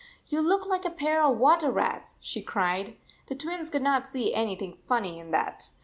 [0.27, 2.97] 11 You look like a pair of water rats," she cried.
[3.27, 5.69] The Twins could not see anything funny in that.